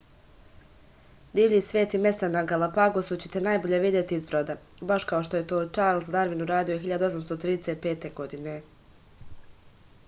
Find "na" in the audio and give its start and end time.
2.35-2.41